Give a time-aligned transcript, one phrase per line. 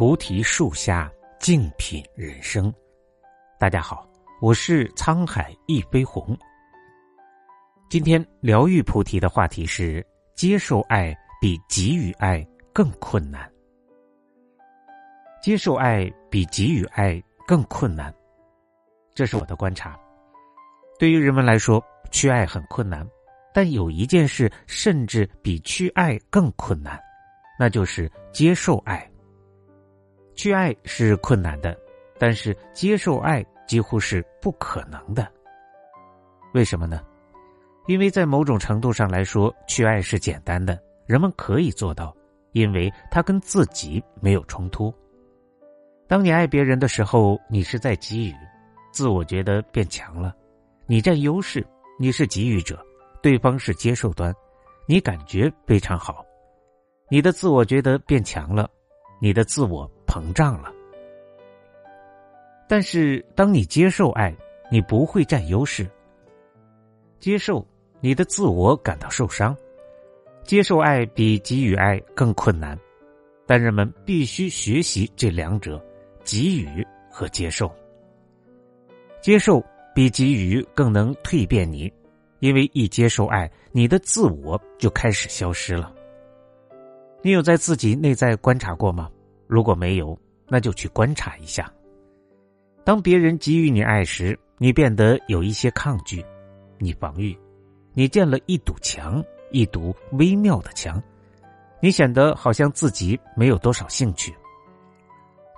[0.00, 2.72] 菩提树下静品人生。
[3.58, 4.08] 大家好，
[4.40, 6.34] 我是沧海一飞鸿。
[7.90, 10.02] 今天疗愈菩提的话题是：
[10.34, 12.42] 接受爱比给予爱
[12.72, 13.46] 更困难。
[15.42, 18.10] 接受爱比给予爱更困难，
[19.12, 20.00] 这是我的观察。
[20.98, 21.78] 对于人们来说，
[22.10, 23.06] 去爱很困难，
[23.52, 26.98] 但有一件事甚至比去爱更困难，
[27.58, 29.06] 那就是接受爱。
[30.34, 31.76] 去爱是困难的，
[32.18, 35.30] 但是接受爱几乎是不可能的。
[36.54, 37.00] 为什么呢？
[37.86, 42.14] 因为在某种程度上来说，去爱是简单的，人们可以做到，
[42.52, 44.92] 因为它跟自己没有冲突。
[46.06, 48.34] 当你爱别人的时候，你是在给予，
[48.92, 50.34] 自我觉得变强了，
[50.86, 51.66] 你占优势，
[51.98, 52.84] 你是给予者，
[53.22, 54.34] 对方是接受端，
[54.86, 56.24] 你感觉非常好，
[57.08, 58.68] 你的自我觉得变强了，
[59.20, 59.90] 你的自我。
[60.10, 60.72] 膨胀了，
[62.68, 64.34] 但是当你接受爱，
[64.72, 65.88] 你不会占优势。
[67.20, 67.64] 接受
[68.00, 69.56] 你的自我感到受伤，
[70.42, 72.76] 接受爱比给予爱更困难，
[73.46, 75.80] 但人们必须学习这两者：
[76.24, 77.72] 给予和接受。
[79.20, 79.64] 接受
[79.94, 81.92] 比给予更能蜕变你，
[82.40, 85.94] 因为一接受爱，你的自我就开始消失了。
[87.22, 89.08] 你有在自己内在观察过吗？
[89.50, 91.68] 如果没有，那就去观察一下。
[92.84, 96.24] 当别人给予你爱时，你变得有一些抗拒，
[96.78, 97.36] 你防御，
[97.92, 101.02] 你建了一堵墙，一堵微妙的墙，
[101.80, 104.32] 你显得好像自己没有多少兴趣。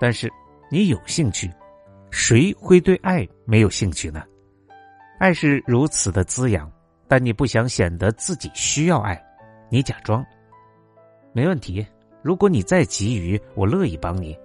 [0.01, 0.33] 但是
[0.71, 1.53] 你有兴趣，
[2.11, 4.25] 谁会对爱没有兴趣呢？
[5.19, 6.73] 爱是如此的滋养，
[7.06, 9.23] 但你不想显得自己需要爱，
[9.69, 10.25] 你假装，
[11.34, 11.87] 没问题。
[12.23, 14.39] 如果你再给予，我乐意帮你，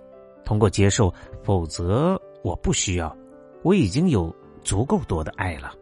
[0.43, 3.15] 通过接受；否则我不需要，
[3.63, 5.73] 我已经有足够多的爱了。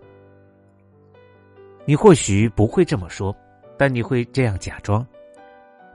[1.85, 3.35] 你或许不会这么说，
[3.77, 5.05] 但你会这样假装。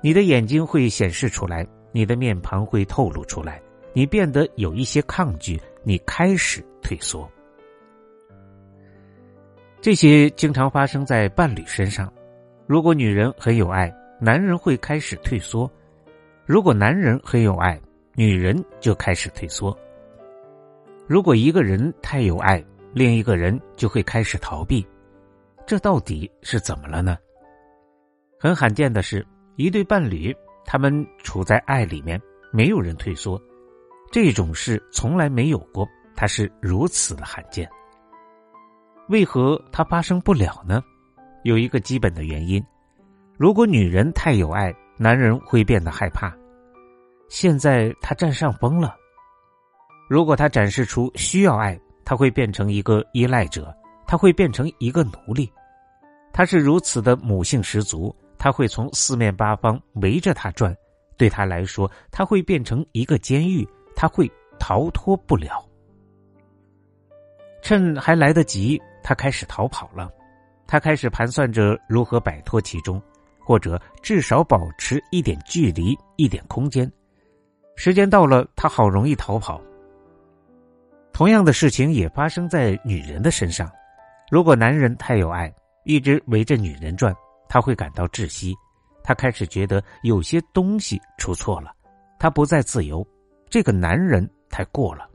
[0.01, 3.61] 你的眼睛会显示出来，你的面庞会透露出来，
[3.93, 7.31] 你变得有一些抗拒，你开始退缩。
[9.83, 12.11] 这些经常发生在伴侣身上。
[12.67, 15.71] 如果女人很有爱，男人会开始退缩。
[16.51, 17.81] 如果男人很有爱，
[18.17, 19.79] 女人就开始退缩。
[21.07, 22.61] 如果一个人太有爱，
[22.93, 24.85] 另一个人就会开始逃避。
[25.65, 27.17] 这到底是怎么了呢？
[28.37, 29.25] 很罕见的是，
[29.55, 33.41] 一对伴侣他们处在爱里面，没有人退缩。
[34.11, 37.71] 这种事从来没有过，它是如此的罕见。
[39.09, 40.83] 为何它发生不了呢？
[41.45, 42.61] 有一个基本的原因：
[43.39, 46.37] 如果女人太有爱，男人会变得害怕。
[47.31, 48.95] 现在他占上风了。
[50.09, 53.73] 如果他展示出需要爱，他会变成一个依赖者，
[54.05, 55.51] 他会变成一个奴隶。
[56.33, 60.77] 他是如此的母性十足，他会从四面八方围着他转。
[61.17, 65.65] 对他来说，他会变成一个监狱，他会逃脱不了。
[67.63, 70.11] 趁还来得及，他开始逃跑了。
[70.67, 73.01] 他开始盘算着如何摆脱其中，
[73.39, 76.91] 或者至少保持一点距离、一点空间。
[77.83, 79.59] 时间到了，他好容易逃跑。
[81.15, 83.73] 同样的事情也发生在女人的身上。
[84.31, 85.51] 如果男人太有爱，
[85.87, 87.17] 一直围着女人转，
[87.49, 88.55] 他会感到窒息。
[89.03, 91.75] 他开始觉得有些东西出错了，
[92.19, 93.03] 他不再自由。
[93.49, 95.09] 这个男人太过了。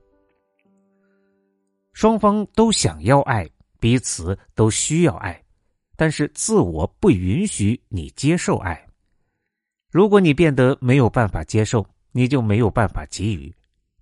[1.94, 3.48] 双方都想要爱，
[3.80, 5.40] 彼此都需要爱，
[5.96, 8.88] 但是自我不允许你接受爱。
[9.92, 11.86] 如果你变得没有办法接受。
[12.18, 13.54] 你就没有办法给予，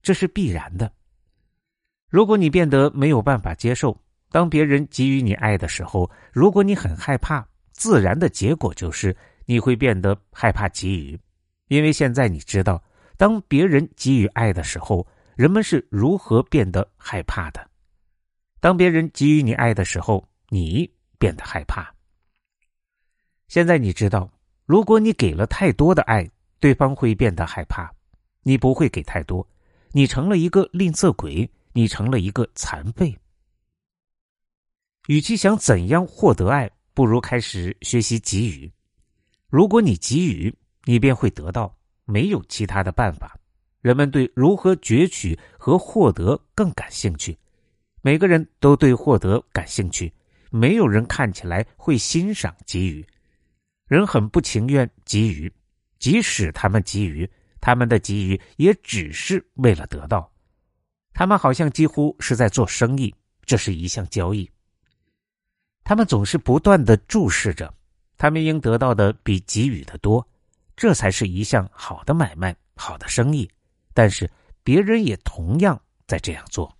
[0.03, 0.93] 这是必然的。
[2.11, 9.17] 如果你变得没有办法接受，当别人给予你爱的时候，如果你很害怕，自然的结果就是
[9.47, 11.19] 你会变得害怕给予，
[11.69, 12.79] 因为现在你知道，
[13.17, 17.67] 当别人给予爱的时候，人们是如何变得害怕的。
[18.59, 20.87] 当别人给予你爱的时候，你
[21.17, 21.91] 变得害怕。
[23.47, 24.31] 现在你知道，
[24.67, 27.91] 如果你给了太多的爱，对方会变得害怕。
[28.43, 29.47] 你不会给太多，
[29.91, 33.17] 你成了一个吝啬鬼，你成了一个残废。
[35.07, 38.71] 与其想怎样获得爱，不如开始学习给予。
[39.49, 40.53] 如果你给予，
[40.85, 43.37] 你便会得到，没有其他的办法。
[43.81, 47.37] 人们对如何攫取和获得更感兴趣，
[48.01, 50.13] 每个人都对获得感兴趣，
[50.49, 53.05] 没有人看起来会欣赏给予。
[53.87, 55.51] 人很不情愿给予，
[55.99, 57.29] 即使他们给予。
[57.63, 60.29] 他们的给予也只是为了得到。
[61.13, 63.15] 他们好像几乎是在做生意，
[63.45, 64.49] 这是一项交易。
[65.85, 67.73] 他们总是不断的注视着，
[68.17, 70.27] 他们应得到的比给予的多，
[70.75, 73.49] 这才是一项好的买卖，好的生意。
[73.93, 74.29] 但是
[74.61, 76.77] 别人也同样在这样做。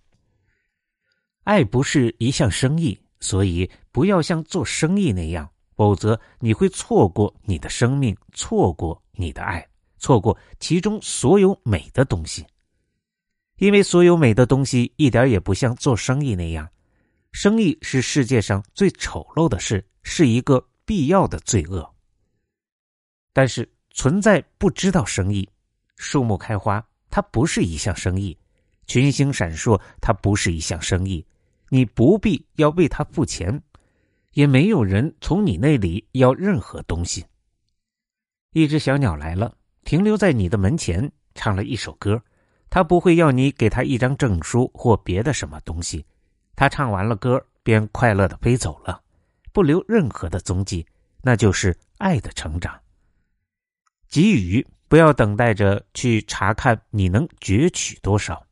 [1.44, 9.66] 爱不是一项生意，所以不要像做生意那样，否则你会错过你的生命，错过你的爱，
[10.04, 12.44] 错过其中所有美的东西。
[13.56, 16.68] 因为所有美的东西一点也不像做生意那样，
[17.32, 21.94] 生意是世界上最丑陋的事，是一个必要的罪恶。
[23.32, 25.48] 但是存在不知道生意，
[25.96, 28.36] 树木开花，它不是一项生意；
[28.86, 31.24] 群星闪烁，它不是一项生意。
[31.70, 33.62] 你不必要为它付钱，
[34.34, 37.24] 也没有人从你那里要任何东西。
[38.52, 42.20] 一只小鸟来了，停留在你的门前，唱了一首歌。
[42.70, 46.04] 他不会要你给他一张证书或别的什么东西，
[46.56, 49.00] 他唱完了歌便快乐的飞走了，
[49.52, 50.84] 不留任何的踪迹，
[51.22, 52.76] 那就是爱的成长。
[54.08, 58.44] 给予不要等待着去查看你能攫取多少。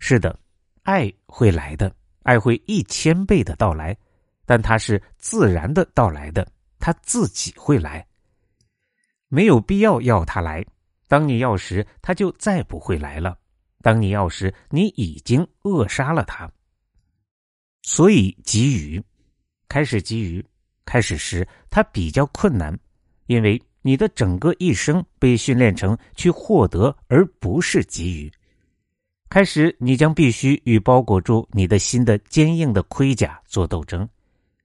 [0.00, 0.36] 是的，
[0.82, 3.96] 爱会来的，爱会一千倍的到来，
[4.44, 6.46] 但它是自然的到来的，
[6.80, 8.04] 它自己会来，
[9.28, 10.64] 没有必要要他来。
[11.08, 13.32] 当你要时，他就再不会来了；
[13.82, 16.50] 当你要时，你已经扼杀了他。
[17.82, 19.02] 所以，给予，
[19.68, 20.44] 开始给予，
[20.84, 22.76] 开始时，它比较困难，
[23.26, 28.32] 因为你的整个一生被训练成去获得，而不是给予。
[29.28, 34.08] 开始，你将必须与包裹住你的心的坚硬的盔甲做斗争。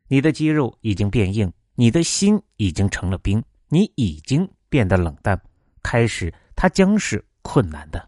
[0.08, 5.42] 你的肌肉已经变硬，你的心已经成了冰，你已经变得冷淡。
[5.82, 8.08] 开始，它将是困难的，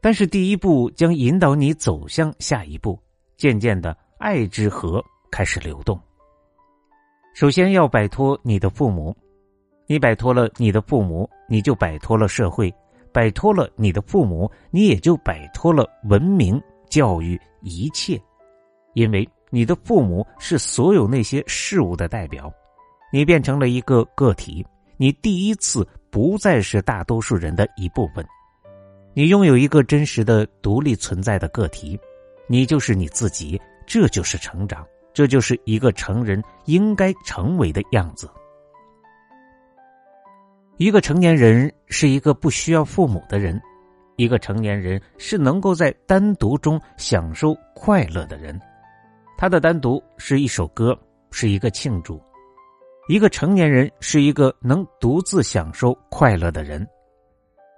[0.00, 2.96] 但是第一步将引导你走向下一步。
[3.36, 5.02] 渐渐的，爱之河
[5.32, 5.98] 开始流动。
[7.34, 9.16] 首先要摆脱你的父母，
[9.88, 12.70] 你摆脱了你的父母，你就摆脱了社会；
[13.12, 18.20] 摆脱了你的父母，你也就摆脱了文明、教育一切。
[18.92, 22.52] 因为你的父母是所有那些事物的代表，
[23.14, 24.66] 你变成了一个个体。
[24.96, 28.26] 你第一次不再是大多数人的一部分，
[29.12, 31.96] 你拥有一个真实的、独立存在的个体，
[32.48, 38.28] 你就是你自己，这就是成长，这就是一个成人应该成为的样子。
[40.76, 43.62] 一个成年人是一个不需要父母的人，
[44.16, 48.60] 一个成年人是能够在单独中享受快乐的人，
[49.38, 51.00] 他的单独是一首歌，
[51.30, 52.20] 是一个庆祝。
[53.06, 56.86] 一个成年人是一个能独自享受快乐的人，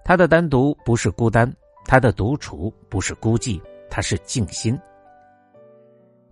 [0.04, 1.52] 他的单独不是孤单，
[1.84, 4.78] 他的独处不是孤寂，他是静心。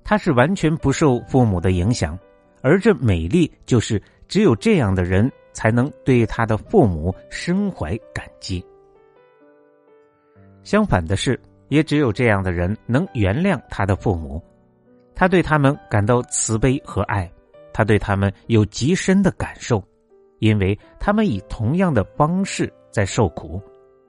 [0.04, 2.16] 他是完全不受父母的影响，
[2.62, 8.64] 而这美丽就是只有这样的人才能对他的父母深怀感激。
[10.62, 14.40] 相反的是，也只有这样的人能原谅他的父母，
[15.16, 17.28] 他对他们感到慈悲和爱。
[17.74, 19.82] 他对他们有极深的感受，
[20.38, 23.60] 因为他们以同样的方式在受苦。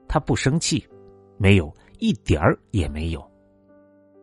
[0.08, 0.88] 他不生气，
[1.36, 3.32] 没有一点儿也没有。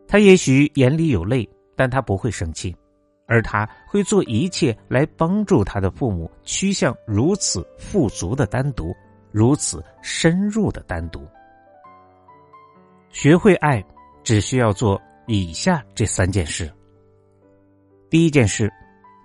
[0.07, 2.73] 他也许眼里有泪，但他不会生气，
[3.27, 8.95] 而他会做一切来帮助他的父母趋向如此富足的单独，
[9.29, 11.27] 如此深入的单独。
[13.09, 13.83] 学会爱，
[14.23, 16.71] 只需要做以下这三件事。
[18.09, 18.71] 第一件事。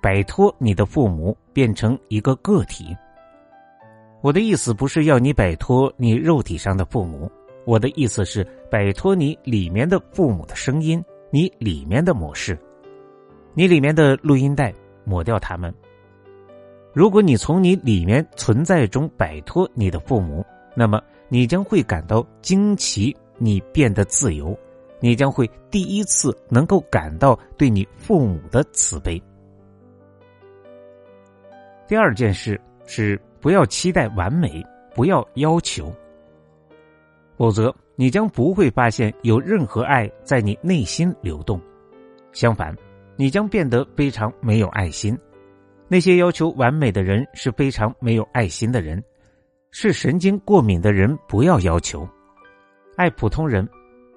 [0.09, 2.97] 摆脱你的父母，变成一个个体。
[4.23, 7.31] 我的意思不是要你摆脱你肉体上的父母，
[7.67, 12.59] 我的意思是摆脱你里面的父母的声音，你里面的模式，
[13.53, 14.73] 你里面的录音带，
[15.05, 15.71] 抹掉他们。
[16.95, 20.43] 如果你从你里面存在中摆脱你的父母，
[20.75, 24.59] 那么你将会感到惊奇，你变得自由，
[25.01, 29.23] 你将会第一次能够感到对你父母的慈悲。
[31.89, 34.63] 第二件事是不要期待完美，
[34.95, 35.91] 不要要求，
[37.39, 41.59] 否则你将不会发现有任何爱在你内心流动。
[42.31, 42.77] 相反，
[43.17, 45.19] 你将变得非常没有爱心。
[45.89, 49.03] 那些要求完美的人是非常没有爱心的人，
[49.71, 51.19] 是神经过敏的人。
[51.27, 52.07] 不要要求
[52.97, 53.67] 爱普通人，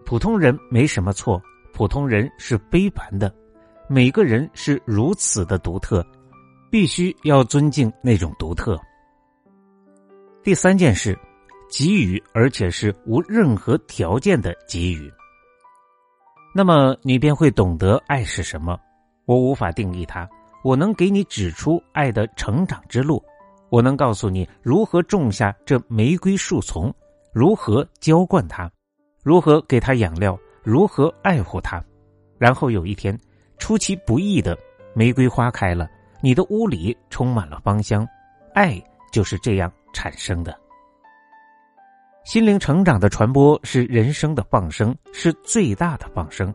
[0.06, 3.34] 普通人没什么错，普通人是非凡的，
[3.88, 6.06] 每个人是如此的独特。
[6.72, 8.80] 必须要尊敬那种独特。
[10.42, 11.20] 第三件事，
[11.70, 15.12] 给予，而且是无任何条件的给予。
[16.56, 18.80] 那么你便会懂得爱是什么。
[19.26, 20.28] 我无法定义它，
[20.64, 23.22] 我能给你指出爱的成长之路，
[23.70, 26.94] 我能告诉你如何种下这玫瑰树丛，
[27.34, 28.72] 如何浇灌它，
[29.24, 31.84] 如何给它养料，如何爱护它。
[32.38, 33.18] 然后有一天，
[33.58, 34.58] 出其不意的
[34.96, 35.88] 玫瑰花开了，
[36.24, 38.08] 你的屋里充满了芳香，
[38.54, 40.56] 爱就是这样产生的。
[42.24, 46.54] 心灵成长的传播是人生的放生，是最大的放生。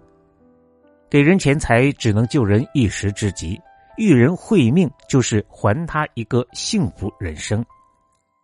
[1.10, 3.60] 给人钱财只能救人一时之急，
[3.96, 7.64] 遇人会命就是还他一个幸福人生。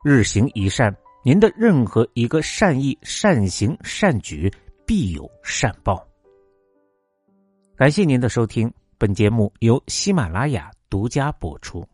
[0.04, 0.92] 日行一善，
[1.24, 4.52] 您的任何一个善意、善行、善举，
[4.84, 6.04] 必有善报。
[7.76, 11.88] 感谢您的收听，本节目由喜马拉雅独家播出。